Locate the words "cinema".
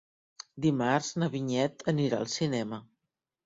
2.41-2.85